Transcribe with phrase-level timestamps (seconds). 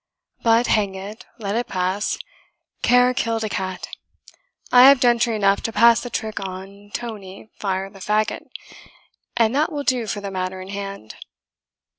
[0.41, 2.17] But, hang it, let it pass;
[2.81, 3.87] care killed a cat.
[4.71, 8.47] I have gentry enough to pass the trick on Tony Fire the Faggot,
[9.37, 11.17] and that will do for the matter in hand."